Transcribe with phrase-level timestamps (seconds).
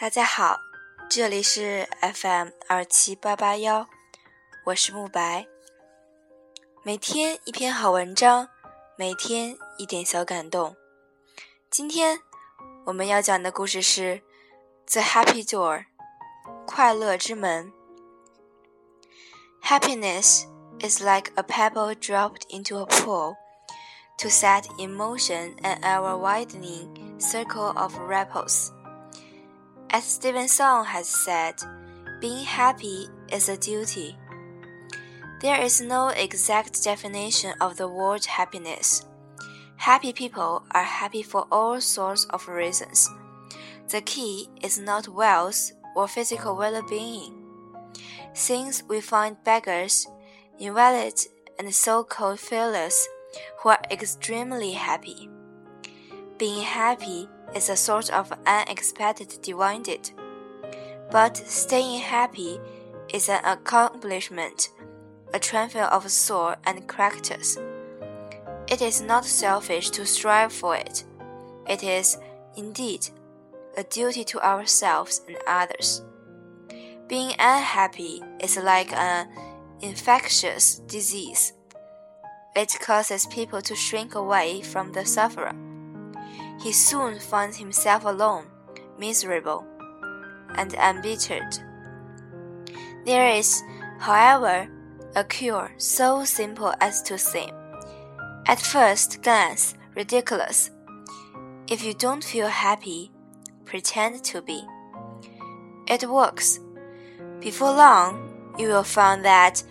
[0.00, 0.60] 大家好，
[1.10, 3.84] 这里是 FM 二七八八幺，
[4.66, 5.44] 我是慕白。
[6.84, 8.48] 每天一篇好文章，
[8.96, 10.76] 每天一点小感动。
[11.68, 12.20] 今天
[12.84, 14.22] 我们要讲的故事是
[14.92, 15.78] 《The Happy Door》，
[16.64, 17.72] 快乐之门。
[19.64, 20.44] Happiness
[20.78, 23.34] is like a pebble dropped into a pool
[24.18, 26.86] to set in motion an ever widening
[27.18, 28.70] circle of ripples.
[29.90, 31.54] As Stephen Song has said,
[32.20, 34.18] being happy is a duty.
[35.40, 39.06] There is no exact definition of the word happiness.
[39.76, 43.08] Happy people are happy for all sorts of reasons.
[43.88, 47.32] The key is not wealth or physical well being.
[48.34, 50.06] Since we find beggars,
[50.58, 51.18] invalid,
[51.58, 53.08] and so called failures
[53.62, 55.30] who are extremely happy.
[56.36, 60.10] Being happy is a sort of unexpected divided.
[61.10, 62.58] But staying happy
[63.12, 64.70] is an accomplishment,
[65.32, 67.58] a transfer of soul and characters.
[68.68, 71.04] It is not selfish to strive for it.
[71.66, 72.18] It is,
[72.56, 73.08] indeed,
[73.76, 76.02] a duty to ourselves and others.
[77.08, 79.28] Being unhappy is like an
[79.80, 81.54] infectious disease.
[82.54, 85.54] It causes people to shrink away from the sufferer.
[86.60, 88.46] He soon finds himself alone,
[88.98, 89.64] miserable,
[90.56, 91.58] and embittered.
[93.04, 93.62] There is,
[93.98, 94.68] however,
[95.14, 97.50] a cure so simple as to seem,
[98.46, 100.70] at first glance, ridiculous.
[101.68, 103.12] If you don't feel happy,
[103.64, 104.62] pretend to be.
[105.86, 106.60] It works.
[107.40, 109.62] Before long, you will find that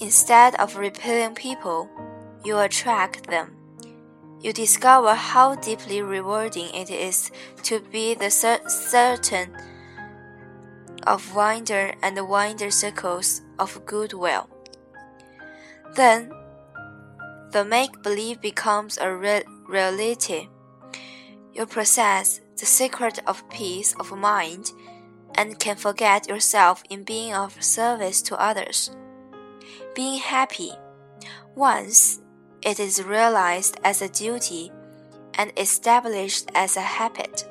[0.00, 1.88] instead of repelling people,
[2.44, 3.53] you attract them.
[4.44, 7.30] You discover how deeply rewarding it is
[7.62, 9.56] to be the cer certain
[11.06, 14.50] of wider and wider circles of goodwill.
[15.94, 16.30] Then,
[17.52, 20.50] the make believe becomes a re reality.
[21.54, 24.72] You possess the secret of peace of mind
[25.36, 28.90] and can forget yourself in being of service to others.
[29.94, 30.72] Being happy.
[31.54, 32.20] Once
[32.64, 34.72] it is realized as a duty
[35.34, 37.44] and established as a habit,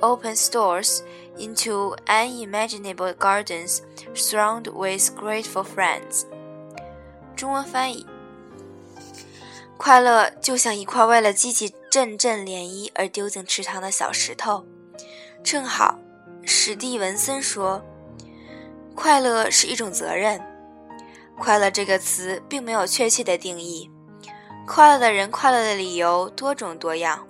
[0.00, 1.02] opens doors
[1.38, 3.82] into unimaginable gardens
[4.14, 6.24] thronged with grateful friends.
[7.34, 8.06] 中文翻译：
[9.76, 14.64] 快乐就像一块为了激起阵阵涟漪而丢进池塘的小石头。
[15.42, 15.98] 正好，
[16.42, 17.84] 史蒂文森说
[18.94, 20.40] ：“快乐是一种责任。”
[21.38, 23.90] 快乐这个词并没有确切的定义。
[24.66, 27.26] 快乐的人快乐的理由多种多样。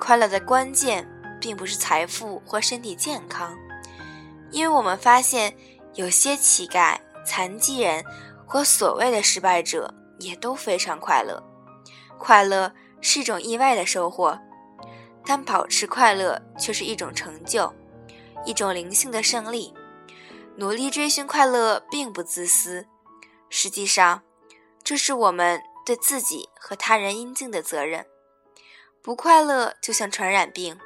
[0.00, 1.08] 快乐的关键
[1.40, 3.56] 并不是财富或身体健康，
[4.50, 5.54] 因为我们发现
[5.94, 8.04] 有些乞丐、残疾人
[8.46, 11.42] 和所谓的失败者也都非常快乐。
[12.18, 14.38] 快乐是一种意外的收获，
[15.24, 17.72] 但保持快乐却是一种成就，
[18.44, 19.72] 一种灵性的胜利。
[20.56, 22.86] 努力追寻快乐并不自私，
[23.48, 24.22] 实际上，
[24.82, 28.06] 这是我们对自己和他人应尽的责任。
[29.02, 30.78] 不快乐就像传染病，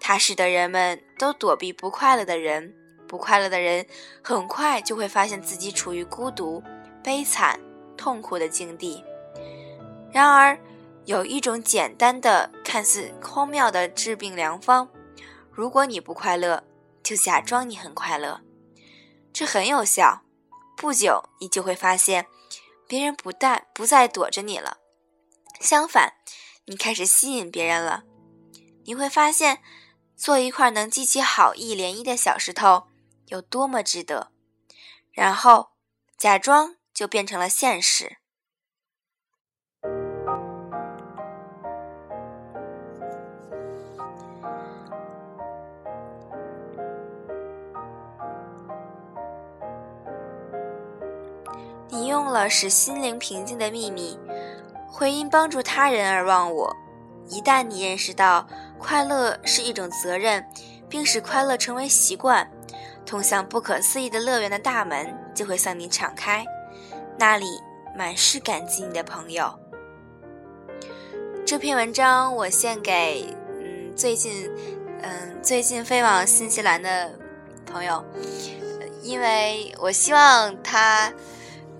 [0.00, 2.74] 它使得人们都躲避不快乐的人。
[3.06, 3.86] 不快乐的人
[4.22, 6.62] 很快就会发现自己处于孤独、
[7.02, 7.60] 悲惨、
[7.96, 9.04] 痛苦的境地。
[10.10, 10.58] 然而，
[11.04, 14.88] 有一种简单的、看似荒谬的治病良方：
[15.52, 16.64] 如果你不快乐，
[17.02, 18.40] 就假装你很快乐，
[19.32, 20.22] 这很有效。
[20.76, 22.26] 不久，你就会发现，
[22.94, 24.76] 别人不但不再躲着你了，
[25.58, 26.14] 相反，
[26.66, 28.04] 你开始吸引别人了。
[28.84, 29.60] 你会发现，
[30.16, 32.86] 做一块能激起好意涟漪的小石头
[33.26, 34.30] 有多么值得。
[35.10, 35.72] 然后，
[36.16, 38.18] 假装就变成了现实。
[51.94, 54.18] 你用了使心灵平静的秘密，
[54.88, 56.76] 会因帮助他人而忘我。
[57.28, 58.44] 一旦你认识到
[58.80, 60.44] 快乐是一种责任，
[60.88, 62.50] 并使快乐成为习惯，
[63.06, 66.44] 通向不可思议的乐园的大门就会向你敞开，
[67.16, 67.46] 那里
[67.96, 69.56] 满是感激你的朋友。
[71.46, 74.50] 这篇文章我献给嗯最近
[75.00, 77.16] 嗯最近飞往新西兰的
[77.64, 78.04] 朋友，
[79.00, 81.12] 因为我希望他。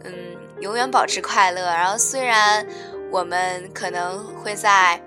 [0.04, 0.12] 嗯，
[0.60, 1.64] 永远保持快乐。
[1.64, 2.66] 然后，虽然
[3.10, 5.00] 我们可能会在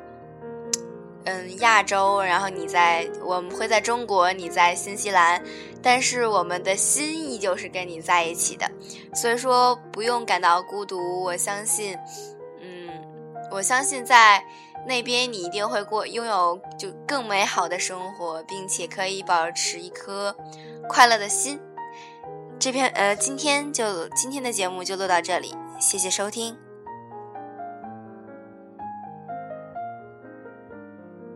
[1.25, 5.41] 嗯亚洲，然后你在我们会在中国，你在新西兰，
[5.81, 8.69] 但是我们的心依旧是跟你在一起的，
[9.13, 11.23] 所以说不用感到孤独。
[11.23, 11.97] 我相信，
[12.61, 12.89] 嗯，
[13.51, 14.41] 我相信在
[14.87, 20.33] 那边你一定会过拥有就更美好的生活，并且可以保持一颗
[20.87, 21.59] 快乐的心。
[22.59, 26.57] 这篇呃，今天就今天的节目就录到这里，谢谢收听。